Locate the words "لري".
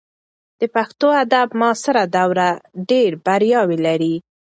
3.87-4.15